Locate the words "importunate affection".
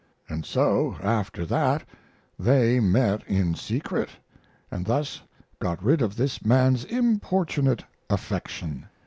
6.85-8.87